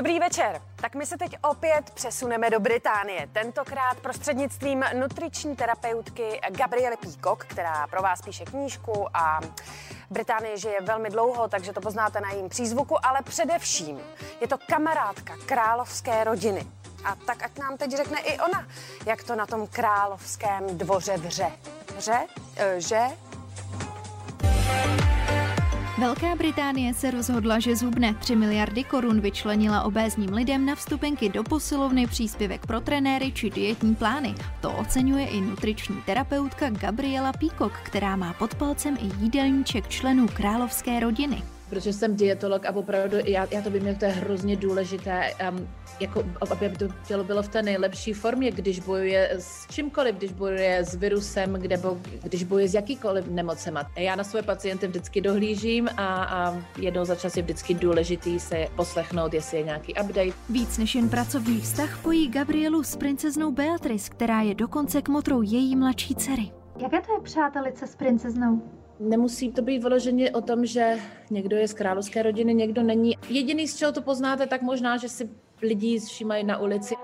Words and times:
Dobrý 0.00 0.20
večer. 0.20 0.62
Tak 0.76 0.94
my 0.94 1.06
se 1.06 1.18
teď 1.18 1.36
opět 1.42 1.90
přesuneme 1.90 2.50
do 2.50 2.60
Británie. 2.60 3.28
Tentokrát 3.32 3.96
prostřednictvím 4.02 4.84
nutriční 4.98 5.56
terapeutky 5.56 6.40
Gabriely 6.50 6.96
Peacock, 6.96 7.44
která 7.44 7.86
pro 7.86 8.02
vás 8.02 8.22
píše 8.22 8.44
knížku 8.44 9.16
a 9.16 9.40
Británie 10.10 10.58
žije 10.58 10.80
velmi 10.80 11.10
dlouho, 11.10 11.48
takže 11.48 11.72
to 11.72 11.80
poznáte 11.80 12.20
na 12.20 12.30
jejím 12.30 12.48
přízvuku, 12.48 13.06
ale 13.06 13.22
především 13.22 14.00
je 14.40 14.48
to 14.48 14.58
kamarádka 14.68 15.34
královské 15.46 16.24
rodiny. 16.24 16.66
A 17.04 17.14
tak 17.14 17.42
ať 17.42 17.58
nám 17.58 17.76
teď 17.76 17.96
řekne 17.96 18.20
i 18.20 18.38
ona, 18.38 18.66
jak 19.06 19.22
to 19.24 19.36
na 19.36 19.46
tom 19.46 19.66
královském 19.66 20.78
dvoře 20.78 21.16
vře. 21.16 21.52
Vře? 21.96 22.26
E, 22.56 22.80
že? 22.80 23.00
Velká 26.00 26.36
Británie 26.36 26.94
se 26.94 27.10
rozhodla, 27.10 27.58
že 27.58 27.76
zhubne 27.76 28.14
3 28.14 28.36
miliardy 28.36 28.84
korun 28.84 29.20
vyčlenila 29.20 29.82
obézním 29.82 30.32
lidem 30.32 30.66
na 30.66 30.74
vstupenky 30.74 31.28
do 31.28 31.42
posilovny, 31.42 32.06
příspěvek 32.06 32.66
pro 32.66 32.80
trenéry 32.80 33.32
či 33.32 33.50
dietní 33.50 33.94
plány. 33.94 34.34
To 34.60 34.72
oceňuje 34.72 35.26
i 35.26 35.40
nutriční 35.40 35.96
terapeutka 36.06 36.70
Gabriela 36.70 37.32
Peacock, 37.32 37.72
která 37.82 38.16
má 38.16 38.32
pod 38.32 38.54
palcem 38.54 38.96
i 39.00 39.24
jídelníček 39.24 39.88
členů 39.88 40.28
královské 40.28 41.00
rodiny 41.00 41.42
protože 41.70 41.92
jsem 41.92 42.16
dietolog 42.16 42.66
a 42.66 42.74
opravdu 42.74 43.16
já, 43.24 43.46
já 43.50 43.62
to 43.62 43.70
vím, 43.70 43.86
jak 43.86 43.98
to 43.98 44.04
je 44.04 44.10
hrozně 44.10 44.56
důležité, 44.56 45.32
um, 45.50 45.68
jako, 46.00 46.24
aby 46.50 46.68
to 46.68 46.88
tělo 47.06 47.24
bylo 47.24 47.42
v 47.42 47.48
té 47.48 47.62
nejlepší 47.62 48.12
formě, 48.12 48.50
když 48.50 48.80
bojuje 48.80 49.30
s 49.38 49.66
čímkoliv, 49.66 50.16
když 50.16 50.32
bojuje 50.32 50.78
s 50.78 50.94
virusem, 50.94 51.52
kde 51.52 51.76
bo, 51.76 51.98
když 52.22 52.44
bojuje 52.44 52.68
s 52.68 52.74
jakýkoliv 52.74 53.28
nemocema. 53.28 53.90
Já 53.96 54.16
na 54.16 54.24
své 54.24 54.42
pacienty 54.42 54.86
vždycky 54.86 55.20
dohlížím 55.20 55.88
a, 55.96 56.24
a 56.24 56.62
jednou 56.78 57.04
za 57.04 57.14
čas 57.14 57.36
je 57.36 57.42
vždycky 57.42 57.74
důležitý 57.74 58.40
se 58.40 58.66
poslechnout, 58.76 59.34
jestli 59.34 59.58
je 59.58 59.64
nějaký 59.64 59.94
update. 59.94 60.32
Víc 60.48 60.78
než 60.78 60.94
jen 60.94 61.08
pracovní 61.08 61.60
vztah 61.60 62.02
pojí 62.02 62.28
Gabrielu 62.28 62.82
s 62.82 62.96
princeznou 62.96 63.52
Beatrice, 63.52 64.10
která 64.10 64.40
je 64.40 64.54
dokonce 64.54 65.02
kmotrou 65.02 65.42
její 65.42 65.76
mladší 65.76 66.14
dcery. 66.14 66.52
Jaké 66.78 67.00
to 67.00 67.12
je 67.12 67.20
přátelice 67.20 67.86
s 67.86 67.96
princeznou? 67.96 68.79
Nemusí 69.00 69.52
to 69.52 69.62
být 69.62 69.82
vyloženě 69.82 70.30
o 70.30 70.40
tom, 70.40 70.66
že 70.66 70.96
někdo 71.30 71.56
je 71.56 71.68
z 71.68 71.74
královské 71.74 72.22
rodiny, 72.22 72.54
někdo 72.54 72.82
není. 72.82 73.16
Jediný, 73.28 73.68
z 73.68 73.76
čeho 73.76 73.92
to 73.92 74.02
poznáte, 74.02 74.46
tak 74.46 74.62
možná, 74.62 74.96
že 74.96 75.08
si 75.08 75.30
lidi 75.62 76.00
všímají 76.00 76.44
na 76.44 76.58
ulici. 76.58 76.94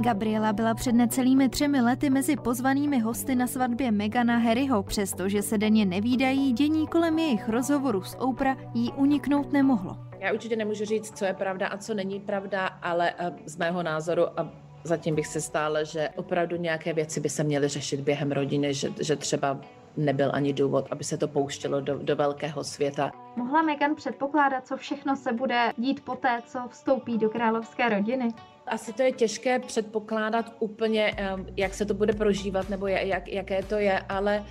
Gabriela 0.00 0.52
byla 0.52 0.74
před 0.74 0.92
necelými 0.92 1.48
třemi 1.48 1.80
lety 1.80 2.10
mezi 2.10 2.36
pozvanými 2.36 2.98
hosty 2.98 3.34
na 3.34 3.46
svatbě 3.46 3.90
Megana 3.90 4.36
Harryho, 4.36 4.82
přestože 4.82 5.42
se 5.42 5.58
denně 5.58 5.86
nevídají, 5.86 6.52
dění 6.52 6.86
kolem 6.86 7.18
jejich 7.18 7.48
rozhovoru 7.48 8.02
s 8.02 8.16
Oprah 8.18 8.58
jí 8.74 8.92
uniknout 8.92 9.52
nemohlo. 9.52 9.96
Já 10.20 10.32
určitě 10.32 10.56
nemůžu 10.56 10.84
říct, 10.84 11.18
co 11.18 11.24
je 11.24 11.34
pravda 11.34 11.66
a 11.66 11.78
co 11.78 11.94
není 11.94 12.20
pravda, 12.20 12.66
ale 12.66 13.12
eh, 13.18 13.32
z 13.46 13.56
mého 13.56 13.82
názoru 13.82 14.40
a 14.40 14.52
zatím 14.84 15.14
bych 15.14 15.26
se 15.26 15.40
stále, 15.40 15.84
že 15.84 16.08
opravdu 16.16 16.56
nějaké 16.56 16.92
věci 16.92 17.20
by 17.20 17.28
se 17.28 17.44
měly 17.44 17.68
řešit 17.68 18.00
během 18.00 18.32
rodiny, 18.32 18.74
že, 18.74 18.92
že 19.00 19.16
třeba 19.16 19.60
nebyl 19.98 20.30
ani 20.34 20.52
důvod, 20.52 20.86
aby 20.90 21.04
se 21.04 21.16
to 21.16 21.28
pouštělo 21.28 21.80
do, 21.80 21.98
do 21.98 22.16
velkého 22.16 22.64
světa. 22.64 23.12
Mohla 23.36 23.62
Megan 23.62 23.94
předpokládat, 23.94 24.66
co 24.66 24.76
všechno 24.76 25.16
se 25.16 25.32
bude 25.32 25.72
dít 25.76 26.04
poté, 26.04 26.42
co 26.46 26.58
vstoupí 26.68 27.18
do 27.18 27.30
královské 27.30 27.88
rodiny? 27.88 28.28
Asi 28.66 28.92
to 28.92 29.02
je 29.02 29.12
těžké 29.12 29.58
předpokládat 29.58 30.52
úplně, 30.60 31.16
jak 31.56 31.74
se 31.74 31.84
to 31.84 31.94
bude 31.94 32.12
prožívat 32.12 32.68
nebo 32.68 32.86
jak, 32.86 33.28
jaké 33.28 33.62
to 33.62 33.74
je, 33.74 33.98
ale 33.98 34.44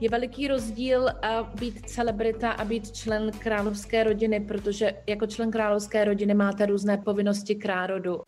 je 0.00 0.10
veliký 0.10 0.48
rozdíl 0.48 1.06
být 1.60 1.88
celebrita 1.88 2.50
a 2.50 2.64
být 2.64 2.96
člen 2.96 3.30
královské 3.38 4.04
rodiny, 4.04 4.40
protože 4.40 4.92
jako 5.06 5.26
člen 5.26 5.50
královské 5.50 6.04
rodiny 6.04 6.34
máte 6.34 6.66
různé 6.66 6.96
povinnosti 6.96 7.54
k 7.54 7.64
rárodu. 7.64 8.20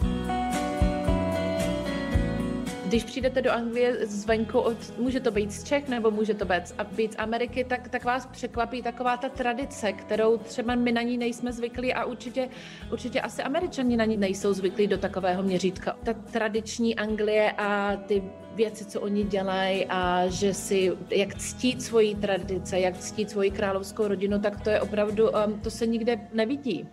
Když 2.86 3.04
přijdete 3.04 3.42
do 3.42 3.52
Anglie 3.52 4.06
zvenku, 4.06 4.58
od, 4.58 4.98
může 4.98 5.20
to 5.20 5.30
být 5.30 5.52
z 5.52 5.64
Čech 5.64 5.88
nebo 5.88 6.10
může 6.10 6.34
to 6.34 6.44
být, 6.44 6.74
být 6.92 7.12
z 7.12 7.16
Ameriky, 7.19 7.64
tak, 7.64 7.88
tak 7.88 8.04
vás 8.04 8.26
překvapí 8.26 8.82
taková 8.82 9.16
ta 9.16 9.28
tradice, 9.28 9.92
kterou 9.92 10.38
třeba 10.38 10.74
my 10.74 10.92
na 10.92 11.02
ní 11.02 11.19
nejsme 11.19 11.52
zvyklí 11.52 11.94
a 11.94 12.04
určitě, 12.04 12.48
určitě 12.92 13.20
asi 13.20 13.42
američani 13.42 13.97
na 13.97 14.04
ní 14.04 14.16
nejsou 14.16 14.52
zvyklí 14.52 14.86
do 14.86 14.98
takového 14.98 15.42
měřítka. 15.42 15.97
Ta 16.04 16.12
tradiční 16.12 16.97
Anglie 16.97 17.52
a 17.52 17.97
ty 17.97 18.22
věci, 18.54 18.84
co 18.84 19.00
oni 19.00 19.24
dělají 19.24 19.86
a 19.86 20.26
že 20.28 20.54
si, 20.54 20.92
jak 21.10 21.34
ctít 21.34 21.82
svoji 21.82 22.14
tradice, 22.14 22.80
jak 22.80 22.98
ctít 22.98 23.30
svoji 23.30 23.50
královskou 23.50 24.08
rodinu, 24.08 24.38
tak 24.38 24.60
to 24.60 24.70
je 24.70 24.80
opravdu, 24.80 25.30
um, 25.30 25.60
to 25.60 25.70
se 25.70 25.86
nikde 25.86 26.20
nevidí. 26.32 26.88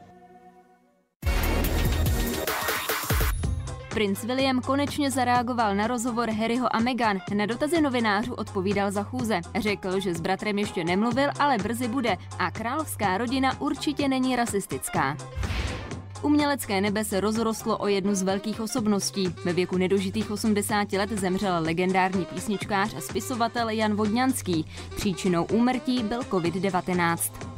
Princ 3.94 4.24
William 4.24 4.62
konečně 4.62 5.12
zareagoval 5.12 5.76
na 5.76 5.88
rozhovor 5.88 6.30
Harryho 6.30 6.76
a 6.76 6.80
Meghan. 6.80 7.20
Na 7.34 7.46
dotazy 7.46 7.82
novinářů 7.82 8.34
odpovídal 8.34 8.92
za 8.92 9.04
chůze. 9.04 9.42
Řekl, 9.60 10.00
že 10.00 10.14
s 10.14 10.22
bratrem 10.22 10.60
ještě 10.60 10.84
nemluvil, 10.84 11.30
ale 11.40 11.58
brzy 11.58 11.88
bude 11.88 12.18
a 12.40 12.52
královská 12.52 13.18
rodina 13.18 13.62
určitě 13.62 14.08
není 14.08 14.36
rasistická. 14.36 15.18
Umělecké 16.22 16.82
nebe 16.82 17.06
se 17.06 17.20
rozrostlo 17.20 17.78
o 17.78 17.88
jednu 17.88 18.16
z 18.16 18.22
velkých 18.22 18.62
osobností. 18.62 19.36
Ve 19.46 19.54
věku 19.54 19.78
nedožitých 19.78 20.32
80 20.32 20.94
let 20.94 21.10
zemřel 21.10 21.56
legendární 21.60 22.26
písničkář 22.26 22.94
a 22.94 23.02
spisovatel 23.02 23.70
Jan 23.70 23.96
Vodňanský. 23.96 24.66
Příčinou 24.96 25.44
úmrtí 25.44 26.04
byl 26.04 26.20
COVID-19. 26.20 27.53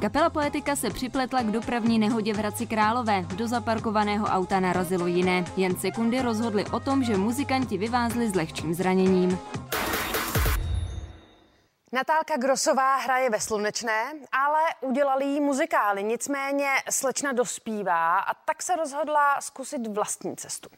Kapela 0.00 0.30
Poetika 0.30 0.76
se 0.76 0.90
připletla 0.90 1.42
k 1.42 1.50
dopravní 1.50 1.98
nehodě 1.98 2.34
v 2.34 2.36
Hradci 2.36 2.66
Králové. 2.66 3.22
Do 3.22 3.48
zaparkovaného 3.48 4.26
auta 4.26 4.60
narazilo 4.60 5.06
jiné. 5.06 5.44
Jen 5.56 5.76
sekundy 5.76 6.22
rozhodly 6.22 6.64
o 6.64 6.80
tom, 6.80 7.04
že 7.04 7.16
muzikanti 7.16 7.78
vyvázli 7.78 8.28
s 8.28 8.34
lehčím 8.34 8.74
zraněním. 8.74 9.38
Natálka 11.92 12.36
Grosová 12.36 12.96
hraje 12.96 13.30
ve 13.30 13.40
Slunečné, 13.40 14.12
ale 14.32 14.60
udělali 14.80 15.24
jí 15.24 15.40
muzikály. 15.40 16.04
Nicméně 16.04 16.68
slečna 16.90 17.32
dospívá 17.32 18.18
a 18.18 18.34
tak 18.34 18.62
se 18.62 18.76
rozhodla 18.76 19.40
zkusit 19.40 19.86
vlastní 19.86 20.36
cestu. 20.36 20.68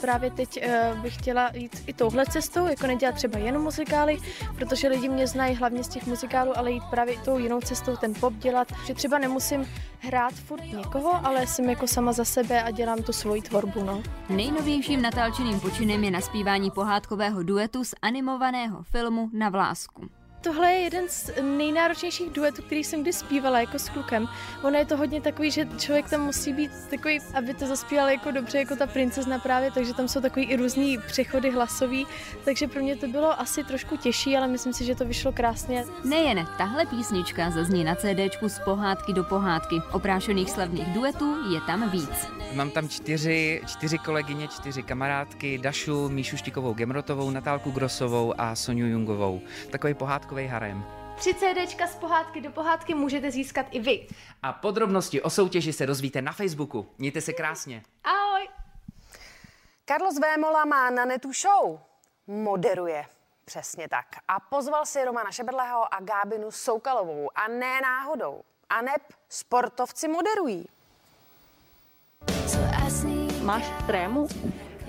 Právě 0.00 0.30
teď 0.30 0.64
uh, 0.66 0.98
bych 0.98 1.14
chtěla 1.14 1.50
jít 1.54 1.82
i 1.86 1.92
touhle 1.92 2.26
cestou, 2.26 2.66
jako 2.66 2.86
nedělat 2.86 3.14
třeba 3.14 3.38
jenom 3.38 3.62
muzikály, 3.62 4.18
protože 4.56 4.88
lidi 4.88 5.08
mě 5.08 5.26
znají 5.26 5.54
hlavně 5.54 5.84
z 5.84 5.88
těch 5.88 6.06
muzikálů, 6.06 6.58
ale 6.58 6.70
jít 6.70 6.82
právě 6.90 7.18
tou 7.24 7.38
jinou 7.38 7.60
cestou, 7.60 7.96
ten 7.96 8.14
pop 8.14 8.34
dělat, 8.34 8.68
že 8.86 8.94
třeba 8.94 9.18
nemusím 9.18 9.66
hrát 9.98 10.34
furt 10.34 10.64
někoho, 10.64 11.26
ale 11.26 11.46
jsem 11.46 11.70
jako 11.70 11.86
sama 11.86 12.12
za 12.12 12.24
sebe 12.24 12.62
a 12.62 12.70
dělám 12.70 13.02
tu 13.02 13.12
svoji 13.12 13.42
tvorbu. 13.42 13.84
No. 13.84 14.02
Nejnovějším 14.28 15.02
natálčeným 15.02 15.60
počinem 15.60 16.04
je 16.04 16.10
naspívání 16.10 16.70
pohádkového 16.70 17.42
duetu 17.42 17.84
z 17.84 17.94
animovaného 18.02 18.82
filmu 18.82 19.30
Na 19.32 19.48
vlásku. 19.48 20.19
Tohle 20.42 20.72
je 20.72 20.80
jeden 20.80 21.08
z 21.08 21.30
nejnáročnějších 21.42 22.30
duetů, 22.30 22.62
který 22.62 22.84
jsem 22.84 23.02
kdy 23.02 23.12
zpívala 23.12 23.60
jako 23.60 23.78
s 23.78 23.88
klukem. 23.88 24.28
Ono 24.62 24.78
je 24.78 24.86
to 24.86 24.96
hodně 24.96 25.20
takový, 25.20 25.50
že 25.50 25.68
člověk 25.78 26.10
tam 26.10 26.20
musí 26.20 26.52
být 26.52 26.70
takový, 26.90 27.18
aby 27.34 27.54
to 27.54 27.66
zaspíval 27.66 28.08
jako 28.08 28.30
dobře, 28.30 28.58
jako 28.58 28.76
ta 28.76 28.86
princezna 28.86 29.38
právě, 29.38 29.70
takže 29.70 29.94
tam 29.94 30.08
jsou 30.08 30.20
takový 30.20 30.44
i 30.44 30.56
různý 30.56 30.98
přechody 31.06 31.50
hlasový, 31.50 32.06
takže 32.44 32.68
pro 32.68 32.80
mě 32.80 32.96
to 32.96 33.08
bylo 33.08 33.40
asi 33.40 33.64
trošku 33.64 33.96
těžší, 33.96 34.36
ale 34.36 34.48
myslím 34.48 34.72
si, 34.72 34.84
že 34.84 34.94
to 34.94 35.04
vyšlo 35.04 35.32
krásně. 35.32 35.84
Nejen 36.04 36.48
tahle 36.58 36.86
písnička 36.86 37.50
zazní 37.50 37.84
na 37.84 37.94
CDčku 37.94 38.48
z 38.48 38.58
pohádky 38.58 39.12
do 39.12 39.24
pohádky. 39.24 39.76
Oprášených 39.92 40.50
slavných 40.50 40.88
duetů 40.88 41.36
je 41.54 41.60
tam 41.60 41.90
víc. 41.90 42.28
Mám 42.52 42.70
tam 42.70 42.88
čtyři, 42.88 43.62
čtyři 43.66 43.98
kolegyně, 43.98 44.48
čtyři 44.48 44.82
kamarádky, 44.82 45.58
Dašu, 45.58 46.08
Míšu 46.08 46.36
Štikovou 46.36 46.74
Gemrotovou, 46.74 47.30
Natálku 47.30 47.70
Grosovou 47.70 48.34
a 48.38 48.54
Soniu 48.54 48.86
Jungovou. 48.86 49.40
Takový 49.70 49.94
pohádku 49.94 50.29
pohádkový 50.30 50.46
harem. 50.46 50.84
Tři 51.16 51.34
CDčka 51.34 51.86
z 51.86 51.94
pohádky 51.94 52.40
do 52.40 52.50
pohádky 52.50 52.94
můžete 52.94 53.30
získat 53.30 53.66
i 53.70 53.80
vy. 53.80 54.06
A 54.42 54.52
podrobnosti 54.52 55.22
o 55.22 55.30
soutěži 55.30 55.72
se 55.72 55.86
dozvíte 55.86 56.22
na 56.22 56.32
Facebooku. 56.32 56.86
Mějte 56.98 57.20
se 57.20 57.32
krásně. 57.32 57.82
Ahoj. 58.04 58.48
Carlos 59.86 60.18
Vémola 60.18 60.64
má 60.64 60.90
na 60.90 61.04
netu 61.04 61.32
show. 61.32 61.78
Moderuje. 62.26 63.04
Přesně 63.44 63.88
tak. 63.88 64.06
A 64.28 64.40
pozval 64.40 64.86
si 64.86 65.04
Romana 65.04 65.30
Šeberleho 65.30 65.94
a 65.94 66.00
Gábinu 66.00 66.50
Soukalovou. 66.50 67.30
A 67.34 67.48
ne 67.48 67.80
náhodou. 67.80 68.42
A 68.68 68.82
neb 68.82 69.02
sportovci 69.28 70.08
moderují. 70.08 70.66
Máš 73.42 73.64
trému? 73.86 74.28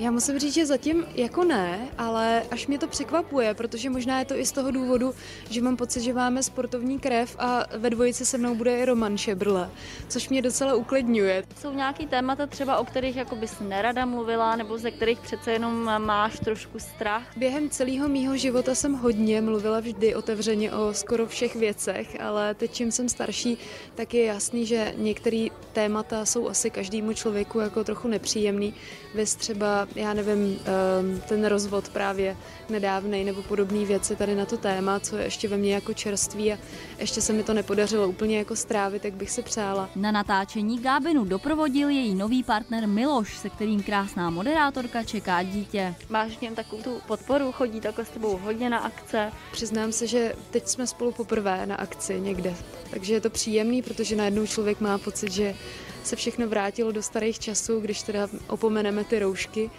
Já 0.01 0.11
musím 0.11 0.39
říct, 0.39 0.53
že 0.53 0.65
zatím 0.65 1.05
jako 1.15 1.43
ne, 1.43 1.87
ale 1.97 2.43
až 2.51 2.67
mě 2.67 2.79
to 2.79 2.87
překvapuje, 2.87 3.53
protože 3.53 3.89
možná 3.89 4.19
je 4.19 4.25
to 4.25 4.35
i 4.35 4.45
z 4.45 4.51
toho 4.51 4.71
důvodu, 4.71 5.13
že 5.49 5.61
mám 5.61 5.77
pocit, 5.77 6.01
že 6.01 6.13
máme 6.13 6.43
sportovní 6.43 6.99
krev 6.99 7.35
a 7.39 7.63
ve 7.77 7.89
dvojici 7.89 8.25
se 8.25 8.37
mnou 8.37 8.55
bude 8.55 8.77
i 8.77 8.85
Roman 8.85 9.17
Šebrle, 9.17 9.69
což 10.07 10.29
mě 10.29 10.41
docela 10.41 10.73
uklidňuje. 10.73 11.43
Jsou 11.61 11.73
nějaký 11.73 12.07
témata 12.07 12.47
třeba, 12.47 12.77
o 12.77 12.85
kterých 12.85 13.15
jako 13.15 13.35
bys 13.35 13.59
nerada 13.59 14.05
mluvila, 14.05 14.55
nebo 14.55 14.77
ze 14.77 14.91
kterých 14.91 15.19
přece 15.19 15.51
jenom 15.51 15.91
máš 15.97 16.39
trošku 16.39 16.79
strach? 16.79 17.37
Během 17.37 17.69
celého 17.69 18.09
mýho 18.09 18.37
života 18.37 18.75
jsem 18.75 18.93
hodně 18.93 19.41
mluvila 19.41 19.79
vždy 19.79 20.15
otevřeně 20.15 20.71
o 20.73 20.93
skoro 20.93 21.25
všech 21.25 21.55
věcech, 21.55 22.21
ale 22.21 22.53
teď, 22.53 22.71
čím 22.73 22.91
jsem 22.91 23.09
starší, 23.09 23.57
tak 23.95 24.13
je 24.13 24.25
jasný, 24.25 24.65
že 24.65 24.93
některé 24.97 25.47
témata 25.73 26.25
jsou 26.25 26.49
asi 26.49 26.69
každému 26.69 27.13
člověku 27.13 27.59
jako 27.59 27.83
trochu 27.83 28.07
nepříjemný. 28.07 28.73
Vys 29.15 29.35
třeba, 29.35 29.87
já 29.95 30.13
nevím, 30.13 30.59
ehm, 30.65 31.21
ten 31.27 31.45
rozvod 31.45 31.89
právě 31.89 32.37
nedávnej 32.69 33.23
nebo 33.23 33.43
podobné 33.43 33.85
věci 33.85 34.15
tady 34.15 34.35
na 34.35 34.45
to 34.45 34.57
téma, 34.57 34.99
co 34.99 35.17
je 35.17 35.23
ještě 35.23 35.47
ve 35.47 35.57
mně 35.57 35.73
jako 35.73 35.93
čerství 35.93 36.53
a 36.53 36.57
ještě 36.99 37.21
se 37.21 37.33
mi 37.33 37.43
to 37.43 37.53
nepodařilo 37.53 38.07
úplně 38.07 38.37
jako 38.37 38.55
strávit, 38.55 39.05
jak 39.05 39.13
bych 39.13 39.31
si 39.31 39.41
přála. 39.41 39.89
Na 39.95 40.11
natáčení 40.11 40.79
Gábinu 40.79 41.25
doprovodil 41.25 41.89
její 41.89 42.15
nový 42.15 42.43
partner 42.43 42.87
Miloš, 42.87 43.37
se 43.37 43.49
kterým 43.49 43.83
krásná 43.83 44.29
moderátorka 44.29 45.03
čeká 45.03 45.43
dítě. 45.43 45.95
Máš 46.09 46.37
v 46.37 46.41
něm 46.41 46.55
takovou 46.55 46.81
tu 46.81 47.01
podporu, 47.07 47.51
chodí 47.51 47.81
takhle 47.81 48.05
s 48.05 48.09
tebou 48.09 48.37
hodně 48.37 48.69
na 48.69 48.77
akce? 48.77 49.31
Přiznám 49.51 49.91
se, 49.91 50.07
že 50.07 50.33
teď 50.51 50.67
jsme 50.67 50.87
spolu 50.87 51.11
poprvé 51.11 51.65
na 51.65 51.75
akci 51.75 52.19
někde, 52.19 52.55
takže 52.89 53.13
je 53.13 53.21
to 53.21 53.29
příjemný, 53.29 53.81
protože 53.81 54.15
najednou 54.15 54.47
člověk 54.47 54.81
má 54.81 54.97
pocit, 54.97 55.31
že 55.31 55.55
se 56.03 56.15
všechno 56.15 56.47
vrátilo 56.47 56.91
do 56.91 57.01
starých 57.01 57.39
časů, 57.39 57.79
když 57.79 58.01
teda 58.01 58.27
opomeneme 58.47 59.03
ty 59.03 59.19
roušky 59.19 59.69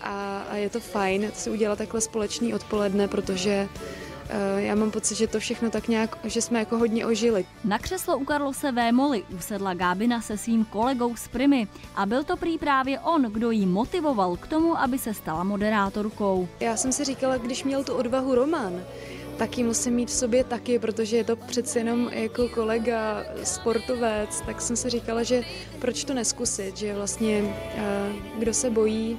a, 0.00 0.46
a 0.50 0.56
je 0.56 0.70
to 0.70 0.80
fajn 0.80 1.30
si 1.34 1.50
udělat 1.50 1.78
takhle 1.78 2.00
společný 2.00 2.54
odpoledne, 2.54 3.08
protože 3.08 3.68
uh, 3.72 4.60
já 4.60 4.74
mám 4.74 4.90
pocit, 4.90 5.14
že 5.14 5.26
to 5.26 5.40
všechno 5.40 5.70
tak 5.70 5.88
nějak, 5.88 6.18
že 6.24 6.42
jsme 6.42 6.58
jako 6.58 6.78
hodně 6.78 7.06
ožili. 7.06 7.44
Na 7.64 7.78
křeslo 7.78 8.18
u 8.18 8.24
Karlose 8.24 8.72
Vémoli 8.72 9.24
usedla 9.36 9.74
Gábina 9.74 10.20
se 10.20 10.38
svým 10.38 10.64
kolegou 10.64 11.16
z 11.16 11.28
Primy 11.28 11.68
a 11.96 12.06
byl 12.06 12.24
to 12.24 12.36
prý 12.36 12.58
právě 12.58 13.00
on, 13.00 13.22
kdo 13.22 13.50
jí 13.50 13.66
motivoval 13.66 14.36
k 14.36 14.46
tomu, 14.46 14.78
aby 14.78 14.98
se 14.98 15.14
stala 15.14 15.44
moderátorkou. 15.44 16.48
Já 16.60 16.76
jsem 16.76 16.92
si 16.92 17.04
říkala, 17.04 17.36
když 17.36 17.64
měl 17.64 17.84
tu 17.84 17.94
odvahu 17.94 18.34
Roman, 18.34 18.82
taky 19.42 19.62
musím 19.62 19.94
mít 19.94 20.08
v 20.08 20.12
sobě 20.12 20.44
taky, 20.44 20.78
protože 20.78 21.16
je 21.16 21.24
to 21.24 21.36
přeci 21.36 21.78
jenom 21.78 22.10
jako 22.12 22.48
kolega, 22.48 23.24
sportovec, 23.42 24.40
tak 24.40 24.60
jsem 24.60 24.76
si 24.76 24.90
říkala, 24.90 25.22
že 25.22 25.42
proč 25.78 26.04
to 26.04 26.14
neskusit, 26.14 26.76
že 26.76 26.94
vlastně 26.94 27.42
eh, 27.76 28.12
kdo 28.38 28.54
se 28.54 28.70
bojí, 28.70 29.18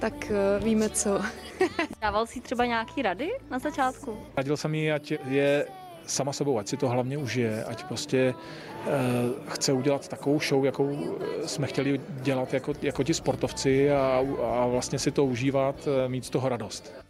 tak 0.00 0.30
eh, 0.30 0.64
víme 0.64 0.88
co. 0.88 1.22
Dával 2.02 2.26
si 2.26 2.40
třeba 2.40 2.66
nějaký 2.66 3.02
rady 3.02 3.30
na 3.50 3.58
začátku? 3.58 4.18
Radil 4.36 4.56
jsem 4.56 4.74
jí, 4.74 4.92
ať 4.92 5.12
je 5.28 5.66
sama 6.06 6.32
sebou, 6.32 6.58
ať 6.58 6.68
si 6.68 6.76
to 6.76 6.88
hlavně 6.88 7.18
užije, 7.18 7.64
ať 7.64 7.84
prostě 7.84 8.34
uh, 8.34 8.92
chce 9.48 9.72
udělat 9.72 10.08
takovou 10.08 10.40
show, 10.40 10.64
jakou 10.64 11.18
jsme 11.46 11.66
chtěli 11.66 12.00
dělat 12.08 12.54
jako, 12.54 12.72
jako 12.82 13.02
ti 13.02 13.14
sportovci 13.14 13.92
a, 13.92 14.22
a 14.42 14.66
vlastně 14.66 14.98
si 14.98 15.10
to 15.10 15.24
užívat, 15.24 15.88
mít 16.08 16.24
z 16.24 16.30
toho 16.30 16.48
radost. 16.48 17.03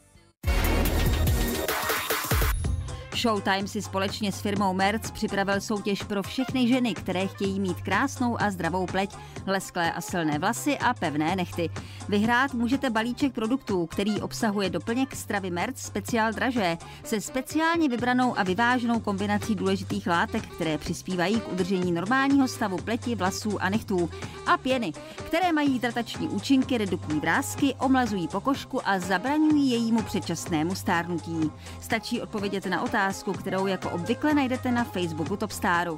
Showtime 3.25 3.69
si 3.69 3.83
společně 3.83 4.33
s 4.33 4.41
firmou 4.41 4.75
Merz 4.75 5.11
připravil 5.11 5.61
soutěž 5.61 6.03
pro 6.03 6.23
všechny 6.23 6.69
ženy, 6.69 6.95
které 6.95 7.27
chtějí 7.27 7.61
mít 7.61 7.81
krásnou 7.81 8.43
a 8.43 8.51
zdravou 8.51 8.87
pleť, 8.87 9.17
lesklé 9.47 9.93
a 9.93 10.01
silné 10.01 10.39
vlasy 10.39 10.79
a 10.79 10.95
pevné 10.95 11.37
nechty. 11.37 11.71
Vyhrát 12.09 12.55
můžete 12.55 12.91
balíček 12.91 13.33
produktů, 13.33 13.87
který 13.87 14.21
obsahuje 14.21 14.71
doplněk 14.71 15.17
stravy 15.17 15.51
Merz 15.51 15.77
speciál 15.77 16.33
dražé 16.33 16.79
se 17.05 17.21
speciálně 17.21 17.89
vybranou 17.89 18.39
a 18.39 18.43
vyváženou 18.43 19.01
kombinací 19.01 19.55
důležitých 19.55 20.07
látek, 20.07 20.47
které 20.47 20.79
přispívají 20.79 21.41
k 21.41 21.53
udržení 21.53 21.93
normálního 21.93 22.49
stavu 22.49 22.77
pleti, 22.77 23.15
vlasů 23.15 23.63
a 23.63 23.69
nechtů. 23.69 24.11
A 24.47 24.57
pěny, 24.57 24.93
které 25.17 25.53
mají 25.53 25.73
hydratační 25.73 26.29
účinky, 26.29 26.79
redukují 26.79 27.21
vrázky, 27.21 27.75
omlazují 27.81 28.29
pokožku 28.29 28.89
a 28.89 28.99
zabraňují 28.99 29.71
jejímu 29.71 30.03
předčasnému 30.03 30.75
stárnutí. 30.75 31.51
Stačí 31.81 32.21
odpovědět 32.21 32.67
na 32.67 32.83
otázku, 32.83 33.14
otázku, 33.15 33.33
kterou 33.33 33.67
jako 33.67 33.91
obvykle 33.91 34.35
najdete 34.35 34.71
na 34.71 34.85
Facebooku 34.85 35.37
Topstaru. 35.37 35.97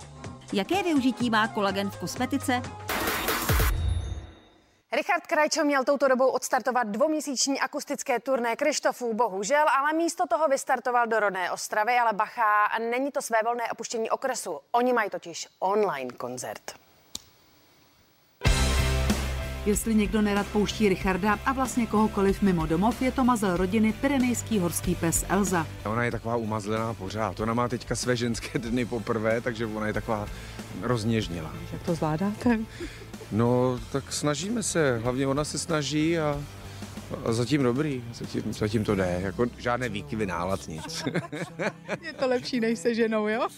Jaké 0.53 0.83
využití 0.83 1.31
má 1.31 1.49
kolagen 1.49 1.91
v 1.91 2.01
kosmetice? 2.01 2.63
Richard 4.93 5.27
Krajčo 5.27 5.65
měl 5.65 5.85
touto 5.85 6.09
dobou 6.09 6.29
odstartovat 6.29 6.87
dvouměsíční 6.87 7.61
akustické 7.61 8.21
turné 8.21 8.57
Krištofů, 8.57 9.15
bohužel, 9.15 9.65
ale 9.79 9.93
místo 9.93 10.27
toho 10.27 10.49
vystartoval 10.49 11.07
do 11.07 11.21
rodné 11.21 11.51
Ostravy, 11.51 11.99
ale 11.99 12.13
bacha, 12.13 12.79
není 12.91 13.13
to 13.13 13.23
své 13.23 13.39
volné 13.45 13.65
opuštění 13.73 14.11
okresu. 14.11 14.61
Oni 14.73 14.93
mají 14.93 15.11
totiž 15.11 15.49
online 15.59 16.11
koncert. 16.11 16.86
Jestli 19.67 19.95
někdo 19.95 20.23
nerad 20.23 20.47
pouští 20.47 20.89
Richarda 20.89 21.39
a 21.47 21.53
vlastně 21.53 21.87
kohokoliv 21.87 22.43
mimo 22.43 22.67
domov, 22.67 23.03
je 23.03 23.13
to 23.13 23.25
mazel 23.25 23.57
rodiny 23.57 23.93
Pyrenejský 23.93 24.59
horský 24.59 24.95
pes 24.95 25.25
Elza. 25.29 25.67
Ona 25.85 26.05
je 26.05 26.11
taková 26.11 26.37
umazlená 26.37 26.95
pořád. 26.95 27.41
Ona 27.41 27.55
má 27.55 27.69
teďka 27.69 27.97
své 27.97 28.17
ženské 28.17 28.59
dny 28.59 28.85
poprvé, 28.85 29.41
takže 29.41 29.67
ona 29.67 29.87
je 29.87 29.93
taková 29.93 30.29
rozněžnělá. 30.83 31.53
Jak 31.73 31.83
to 31.83 31.95
zvládáte? 31.95 32.59
No, 33.33 33.81
tak 33.93 34.13
snažíme 34.13 34.63
se. 34.63 34.99
Hlavně 34.99 35.27
ona 35.27 35.45
se 35.45 35.59
snaží 35.59 36.19
a 36.19 36.41
a 37.25 37.33
zatím 37.33 37.63
dobrý, 37.63 38.05
zatím, 38.15 38.53
zatím 38.53 38.85
to 38.85 38.95
jde, 38.95 39.21
jako 39.23 39.47
žádné 39.59 39.89
výkyvy 39.89 40.27
nálad, 40.27 40.69
nic. 40.69 41.05
Je 42.03 42.13
to 42.13 42.27
lepší 42.29 42.61
než 42.61 42.79
se 42.79 42.95
ženou, 42.95 43.29
jo? 43.29 43.49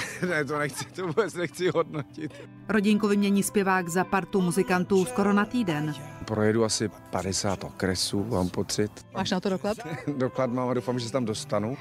ne, 0.28 0.44
to 0.44 0.58
nechci, 0.58 0.84
to 0.84 1.06
vůbec 1.06 1.34
nechci 1.34 1.68
hodnotit. 1.68 2.32
Rodinku 2.68 3.08
vymění 3.08 3.42
zpěvák 3.42 3.88
za 3.88 4.04
partu 4.04 4.40
muzikantů 4.40 5.04
skoro 5.04 5.32
na 5.32 5.44
týden. 5.44 5.94
Projedu 6.24 6.64
asi 6.64 6.90
50 7.10 7.64
okresů, 7.64 8.24
mám 8.24 8.48
pocit. 8.48 9.06
Máš 9.14 9.30
na 9.30 9.40
to 9.40 9.48
doklad? 9.48 9.76
doklad 10.16 10.50
mám 10.52 10.68
a 10.68 10.74
doufám, 10.74 10.98
že 10.98 11.06
se 11.06 11.12
tam 11.12 11.24
dostanu. 11.24 11.76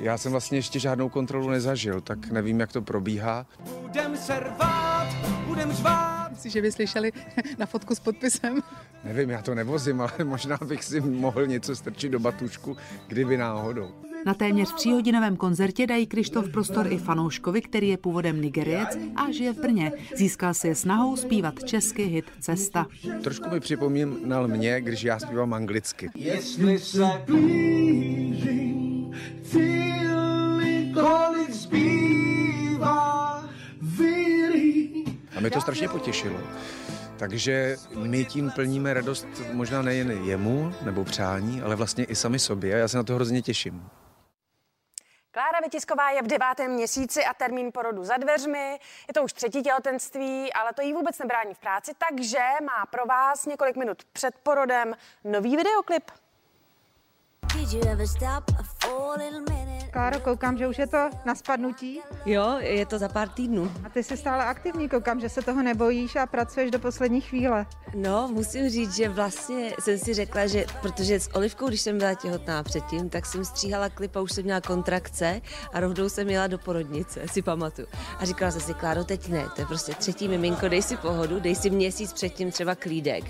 Já 0.00 0.18
jsem 0.18 0.32
vlastně 0.32 0.58
ještě 0.58 0.78
žádnou 0.78 1.08
kontrolu 1.08 1.50
nezažil, 1.50 2.00
tak 2.00 2.30
nevím, 2.30 2.60
jak 2.60 2.72
to 2.72 2.82
probíhá. 2.82 3.46
Budem 3.82 4.16
se 4.16 4.40
rvát, 4.40 5.08
budem 5.46 5.72
řvát. 5.72 6.30
Myslíš, 6.30 6.52
že 6.52 6.62
by 6.62 6.72
slyšeli 6.72 7.12
na 7.58 7.66
fotku 7.66 7.94
s 7.94 8.00
podpisem? 8.00 8.60
Nevím, 9.04 9.30
já 9.30 9.42
to 9.42 9.54
nevozím, 9.54 10.00
ale 10.00 10.12
možná 10.24 10.58
bych 10.66 10.84
si 10.84 11.00
mohl 11.00 11.46
něco 11.46 11.76
strčit 11.76 12.12
do 12.12 12.18
batušku, 12.18 12.76
kdyby 13.06 13.36
náhodou. 13.36 13.90
Na 14.26 14.34
téměř 14.34 14.74
tříhodinovém 14.74 15.36
koncertě 15.36 15.86
dají 15.86 16.06
Krištof 16.06 16.48
prostor 16.48 16.86
i 16.92 16.98
fanouškovi, 16.98 17.62
který 17.62 17.88
je 17.88 17.96
původem 17.96 18.40
Nigeriec 18.40 18.98
a 19.16 19.30
žije 19.30 19.52
v 19.52 19.60
Brně. 19.60 19.92
Získal 20.16 20.54
si 20.54 20.68
je 20.68 20.74
snahou 20.74 21.16
zpívat 21.16 21.64
česky 21.64 22.02
hit 22.02 22.24
Cesta. 22.40 22.86
Trošku 23.22 23.50
mi 23.50 23.60
připomínal 23.60 24.48
mě, 24.48 24.80
když 24.80 25.04
já 25.04 25.18
zpívám 25.18 25.54
anglicky. 25.54 26.10
Jestli 26.14 26.78
se 26.78 27.22
blížím, 27.26 29.12
kolik 30.94 31.50
zbývá, 31.50 33.44
A 35.36 35.40
mě 35.40 35.50
to 35.50 35.60
strašně 35.60 35.88
potěšilo. 35.88 36.40
Takže 37.16 37.76
my 38.02 38.24
tím 38.24 38.50
plníme 38.50 38.94
radost 38.94 39.26
možná 39.52 39.82
nejen 39.82 40.10
jemu 40.10 40.72
nebo 40.84 41.04
přání, 41.04 41.62
ale 41.62 41.76
vlastně 41.76 42.04
i 42.04 42.14
sami 42.14 42.38
sobě 42.38 42.74
a 42.74 42.78
já 42.78 42.88
se 42.88 42.96
na 42.96 43.02
to 43.02 43.14
hrozně 43.14 43.42
těším. 43.42 43.82
Klára 45.38 45.60
Vytisková 45.60 46.10
je 46.10 46.22
v 46.22 46.26
devátém 46.26 46.70
měsíci 46.70 47.24
a 47.24 47.34
termín 47.34 47.72
porodu 47.72 48.04
za 48.04 48.16
dveřmi. 48.16 48.80
Je 49.08 49.14
to 49.14 49.22
už 49.22 49.32
třetí 49.32 49.62
těhotenství, 49.62 50.52
ale 50.52 50.72
to 50.72 50.82
jí 50.82 50.92
vůbec 50.92 51.18
nebrání 51.18 51.54
v 51.54 51.58
práci, 51.58 51.92
takže 52.08 52.38
má 52.62 52.86
pro 52.86 53.06
vás 53.06 53.46
několik 53.46 53.76
minut 53.76 54.04
před 54.12 54.34
porodem 54.42 54.94
nový 55.24 55.56
videoklip. 55.56 56.10
Kláro, 59.90 60.20
koukám, 60.20 60.58
že 60.58 60.68
už 60.68 60.78
je 60.78 60.86
to 60.86 61.10
na 61.24 61.34
spadnutí. 61.34 62.00
Jo, 62.26 62.56
je 62.60 62.86
to 62.86 62.98
za 62.98 63.08
pár 63.08 63.28
týdnů. 63.28 63.72
A 63.84 63.88
ty 63.88 64.02
jsi 64.02 64.16
stále 64.16 64.44
aktivní, 64.44 64.88
koukám, 64.88 65.20
že 65.20 65.28
se 65.28 65.42
toho 65.42 65.62
nebojíš 65.62 66.16
a 66.16 66.26
pracuješ 66.26 66.70
do 66.70 66.78
poslední 66.78 67.20
chvíle. 67.20 67.66
No, 67.94 68.28
musím 68.32 68.68
říct, 68.68 68.94
že 68.94 69.08
vlastně 69.08 69.72
jsem 69.80 69.98
si 69.98 70.14
řekla, 70.14 70.46
že 70.46 70.64
protože 70.82 71.20
s 71.20 71.34
Olivkou, 71.34 71.68
když 71.68 71.80
jsem 71.80 71.98
byla 71.98 72.14
těhotná 72.14 72.62
předtím, 72.62 73.08
tak 73.08 73.26
jsem 73.26 73.44
stříhala 73.44 73.88
klip 73.88 74.16
a 74.16 74.20
už 74.20 74.32
jsem 74.32 74.44
měla 74.44 74.60
kontrakce 74.60 75.40
a 75.72 75.80
rovnou 75.80 76.08
jsem 76.08 76.30
jela 76.30 76.46
do 76.46 76.58
porodnice, 76.58 77.20
si 77.28 77.42
pamatuju. 77.42 77.88
A 78.18 78.24
říkala 78.24 78.50
jsem 78.50 78.60
si, 78.60 78.74
Kláro, 78.74 79.04
teď 79.04 79.28
ne, 79.28 79.46
to 79.54 79.60
je 79.60 79.66
prostě 79.66 79.94
třetí 79.94 80.28
miminko, 80.28 80.68
dej 80.68 80.82
si 80.82 80.96
pohodu, 80.96 81.40
dej 81.40 81.54
si 81.54 81.70
měsíc 81.70 82.12
předtím 82.12 82.50
třeba 82.50 82.74
klídek. 82.74 83.24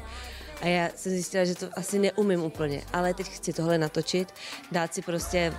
A 0.62 0.66
já 0.66 0.88
jsem 0.96 1.12
zjistila, 1.12 1.44
že 1.44 1.54
to 1.54 1.66
asi 1.76 1.98
neumím 1.98 2.42
úplně, 2.42 2.82
ale 2.92 3.14
teď 3.14 3.26
chci 3.26 3.52
tohle 3.52 3.78
natočit, 3.78 4.34
dát 4.72 4.94
si 4.94 5.02
prostě 5.02 5.54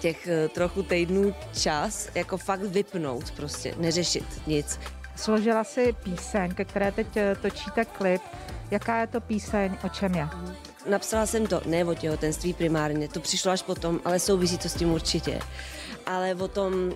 těch 0.00 0.28
eh, 0.28 0.48
trochu 0.48 0.82
týdnů 0.82 1.34
čas, 1.60 2.08
jako 2.14 2.36
fakt 2.36 2.60
vypnout 2.60 3.30
prostě, 3.30 3.74
neřešit 3.78 4.46
nic. 4.46 4.80
Složila 5.16 5.64
si 5.64 5.92
píseň, 6.04 6.54
ke 6.54 6.64
které 6.64 6.92
teď 6.92 7.16
eh, 7.16 7.36
točíte 7.42 7.84
klip. 7.84 8.22
Jaká 8.70 9.00
je 9.00 9.06
to 9.06 9.20
píseň, 9.20 9.76
o 9.84 9.88
čem 9.88 10.14
je? 10.14 10.28
Napsala 10.90 11.26
jsem 11.26 11.46
to 11.46 11.60
ne 11.66 11.84
o 11.84 11.94
těhotenství 11.94 12.52
primárně, 12.52 13.08
to 13.08 13.20
přišlo 13.20 13.52
až 13.52 13.62
potom, 13.62 14.00
ale 14.04 14.18
souvisí 14.18 14.58
to 14.58 14.68
s 14.68 14.74
tím 14.74 14.92
určitě. 14.92 15.40
Ale 16.06 16.34
o 16.34 16.48
tom, 16.48 16.92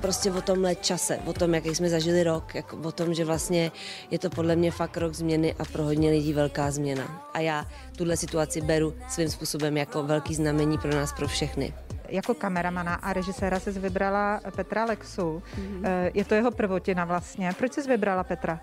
prostě 0.00 0.32
o 0.32 0.40
tomhle 0.40 0.74
čase, 0.74 1.18
o 1.24 1.32
tom, 1.32 1.54
jaký 1.54 1.74
jsme 1.74 1.88
zažili 1.88 2.22
rok, 2.22 2.54
jako 2.54 2.76
o 2.76 2.92
tom, 2.92 3.14
že 3.14 3.24
vlastně 3.24 3.72
je 4.10 4.18
to 4.18 4.30
podle 4.30 4.56
mě 4.56 4.70
fakt 4.70 4.96
rok 4.96 5.14
změny 5.14 5.54
a 5.58 5.64
pro 5.64 5.84
hodně 5.84 6.10
lidí 6.10 6.32
velká 6.32 6.70
změna. 6.70 7.30
A 7.34 7.40
já 7.40 7.66
tuhle 7.96 8.16
situaci 8.16 8.60
beru 8.60 8.94
svým 9.08 9.30
způsobem 9.30 9.76
jako 9.76 10.02
velký 10.02 10.34
znamení 10.34 10.78
pro 10.78 10.90
nás, 10.90 11.12
pro 11.12 11.28
všechny. 11.28 11.74
Jako 12.08 12.34
kameramana 12.34 12.94
a 12.94 13.12
režiséra 13.12 13.60
jsi 13.60 13.70
vybrala 13.70 14.40
Petra 14.56 14.84
Lexu. 14.84 15.42
Mm-hmm. 15.56 16.10
Je 16.14 16.24
to 16.24 16.34
jeho 16.34 16.50
prvotina 16.50 17.04
vlastně. 17.04 17.52
Proč 17.58 17.72
jsi 17.72 17.82
vybrala 17.82 18.24
Petra? 18.24 18.60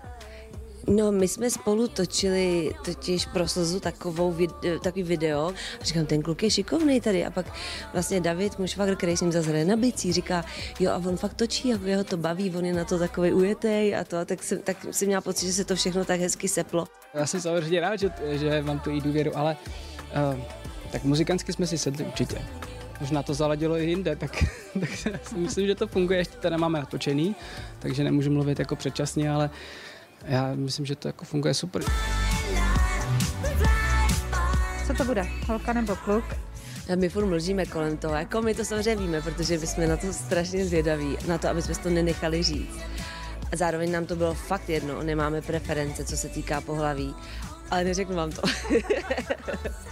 No, 0.86 1.12
my 1.12 1.28
jsme 1.28 1.50
spolu 1.50 1.88
točili 1.88 2.74
totiž 2.84 3.26
pro 3.26 3.48
Slzu 3.48 3.80
takovou, 3.80 4.36
takový 4.82 5.02
video 5.02 5.48
a 5.80 5.84
říkám, 5.84 6.06
ten 6.06 6.22
kluk 6.22 6.42
je 6.42 6.50
šikovný 6.50 7.00
tady 7.00 7.24
a 7.24 7.30
pak 7.30 7.46
vlastně 7.92 8.20
David, 8.20 8.58
můj 8.58 8.68
švagr, 8.68 8.96
který 8.96 9.16
s 9.16 9.20
ním 9.20 9.32
zase 9.32 9.48
hraje 9.48 9.64
na 9.64 9.76
bicí, 9.76 10.12
říká, 10.12 10.44
jo 10.80 10.90
a 10.90 10.96
on 10.96 11.16
fakt 11.16 11.34
točí, 11.34 11.68
jako 11.68 11.84
jeho 11.84 12.04
to 12.04 12.16
baví, 12.16 12.52
on 12.56 12.64
je 12.64 12.72
na 12.72 12.84
to 12.84 12.98
takový 12.98 13.32
ujetej 13.32 13.96
a 13.96 14.04
to, 14.04 14.18
a 14.18 14.24
tak 14.24 14.42
jsem, 14.42 14.58
tak 14.58 14.76
jsem 14.90 15.06
měla 15.06 15.20
pocit, 15.20 15.46
že 15.46 15.52
se 15.52 15.64
to 15.64 15.76
všechno 15.76 16.04
tak 16.04 16.20
hezky 16.20 16.48
seplo. 16.48 16.84
Já 17.14 17.26
jsem 17.26 17.40
samozřejmě 17.40 17.80
rád, 17.80 17.96
že, 17.96 18.10
že 18.30 18.62
mám 18.62 18.80
tu 18.80 18.90
i 18.90 19.00
důvěru, 19.00 19.38
ale 19.38 19.56
uh, 20.34 20.40
tak 20.92 21.04
muzikantsky 21.04 21.52
jsme 21.52 21.66
si 21.66 21.78
sedli 21.78 22.04
určitě. 22.04 22.42
Možná 23.00 23.22
to 23.22 23.34
zaladilo 23.34 23.78
i 23.78 23.84
jinde, 23.84 24.16
tak, 24.16 24.44
tak 24.80 24.90
si 25.28 25.34
myslím, 25.34 25.66
že 25.66 25.74
to 25.74 25.86
funguje, 25.86 26.18
ještě 26.18 26.36
to 26.36 26.50
nemáme 26.50 26.78
natočený, 26.78 27.36
takže 27.78 28.04
nemůžu 28.04 28.30
mluvit 28.30 28.58
jako 28.58 28.76
předčasně, 28.76 29.30
ale 29.30 29.50
já 30.24 30.54
myslím, 30.54 30.86
že 30.86 30.96
to 30.96 31.08
jako 31.08 31.24
funguje 31.24 31.54
super. 31.54 31.82
Co 34.86 34.94
to 34.94 35.04
bude, 35.04 35.26
holka 35.46 35.72
nebo 35.72 35.96
kluk? 35.96 36.24
My 36.96 37.08
furt 37.08 37.26
mlžíme 37.26 37.66
kolem 37.66 37.96
toho, 37.96 38.14
jako 38.14 38.42
my 38.42 38.54
to 38.54 38.64
samozřejmě 38.64 38.96
víme, 38.96 39.22
protože 39.22 39.58
my 39.58 39.66
jsme 39.66 39.86
na 39.86 39.96
to 39.96 40.12
strašně 40.12 40.64
zvědaví, 40.64 41.16
na 41.28 41.38
to, 41.38 41.48
aby 41.48 41.62
jsme 41.62 41.74
to 41.74 41.90
nenechali 41.90 42.42
říct. 42.42 42.78
A 43.52 43.56
zároveň 43.56 43.92
nám 43.92 44.06
to 44.06 44.16
bylo 44.16 44.34
fakt 44.34 44.68
jedno, 44.68 45.02
nemáme 45.02 45.42
preference, 45.42 46.04
co 46.04 46.16
se 46.16 46.28
týká 46.28 46.60
pohlaví 46.60 47.14
ale 47.72 47.84
neřeknu 47.84 48.16
vám 48.16 48.30
to. 48.30 48.42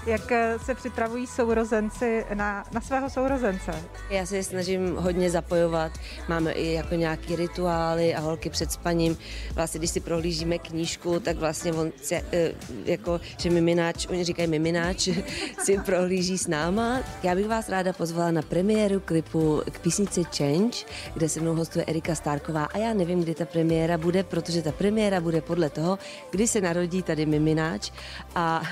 Jak 0.07 0.33
eh, 0.33 0.59
se 0.65 0.75
připravují 0.75 1.27
sourozenci 1.27 2.25
na, 2.35 2.65
na 2.73 2.81
svého 2.81 3.11
sourozence? 3.11 3.73
Já 4.11 4.27
se 4.27 4.43
snažím 4.43 4.97
hodně 4.97 5.31
zapojovat. 5.31 5.93
Máme 6.29 6.53
i 6.53 6.73
jako 6.73 6.95
nějaké 6.95 7.37
rituály 7.37 8.15
a 8.15 8.21
holky 8.21 8.51
před 8.51 8.73
spaním. 8.73 9.17
Vlastně, 9.55 9.79
když 9.79 9.91
si 9.91 10.01
prohlížíme 10.01 10.59
knížku, 10.59 11.21
tak 11.21 11.37
vlastně 11.37 11.73
on 11.73 11.93
se, 12.03 12.23
eh, 12.33 12.53
jako, 12.85 13.21
že 13.39 13.51
mimináč, 13.51 14.07
oni 14.07 14.25
říkají 14.25 14.49
mimináč, 14.49 15.09
si 15.65 15.79
prohlíží 15.79 16.39
s 16.39 16.47
náma. 16.47 17.01
Já 17.23 17.35
bych 17.35 17.49
vás 17.49 17.69
ráda 17.69 17.93
pozvala 17.93 18.31
na 18.31 18.43
premiéru 18.43 19.01
klipu 19.01 19.63
k 19.71 19.79
písnici 19.81 20.25
Change, 20.37 20.79
kde 21.15 21.29
se 21.29 21.41
mnou 21.41 21.55
hostuje 21.55 21.85
Erika 21.89 22.15
Stárková 22.15 22.65
a 22.65 22.79
já 22.79 22.95
nevím, 22.95 23.23
kdy 23.23 23.35
ta 23.35 23.45
premiéra 23.45 23.99
bude, 23.99 24.23
protože 24.23 24.63
ta 24.63 24.73
premiéra 24.73 25.21
bude 25.21 25.41
podle 25.41 25.71
toho, 25.71 25.99
kdy 26.31 26.47
se 26.47 26.61
narodí 26.61 27.03
tady 27.03 27.27
mimináč 27.27 27.70
Mimináč 27.71 27.91
a 28.35 28.63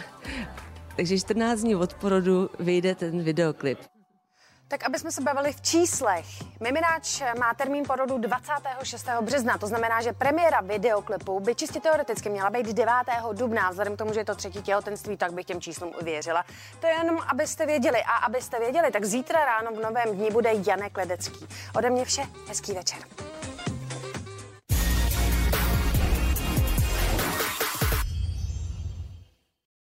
takže 0.97 1.19
14 1.19 1.61
dní 1.61 1.77
od 1.77 1.95
porodu 1.95 2.51
vyjde 2.59 2.95
ten 2.95 3.23
videoklip. 3.23 3.79
Tak 4.69 4.85
aby 4.85 4.99
jsme 4.99 5.13
se 5.13 5.21
bavili 5.21 5.53
v 5.53 5.61
číslech. 5.61 6.27
Mimináč 6.61 7.23
má 7.39 7.55
termín 7.55 7.85
porodu 7.85 8.19
26. 8.19 9.07
března, 9.21 9.59
to 9.59 9.67
znamená, 9.67 10.03
že 10.03 10.13
premiéra 10.13 10.61
videoklipu 10.61 11.41
by 11.41 11.55
čistě 11.55 11.81
teoreticky 11.81 12.29
měla 12.31 12.51
být 12.51 12.67
9. 12.67 12.93
dubna. 13.33 13.71
Vzhledem 13.71 13.95
k 13.95 13.99
tomu, 13.99 14.13
že 14.13 14.21
je 14.21 14.25
to 14.25 14.35
třetí 14.35 14.63
těhotenství, 14.63 15.17
tak 15.17 15.33
bych 15.33 15.47
těm 15.47 15.61
číslům 15.61 15.93
uvěřila. 16.01 16.45
To 16.81 16.87
je 16.87 16.93
jenom, 16.93 17.19
abyste 17.27 17.67
věděli. 17.67 18.03
A 18.03 18.13
abyste 18.13 18.61
věděli, 18.61 18.91
tak 18.91 19.05
zítra 19.05 19.45
ráno 19.45 19.71
v 19.71 19.81
novém 19.81 20.17
dní 20.17 20.31
bude 20.31 20.51
Janek 20.67 20.97
Ledecký. 20.97 21.47
Ode 21.77 21.91
mě 21.91 22.05
vše, 22.05 22.23
hezký 22.49 22.73
večer. 22.73 22.99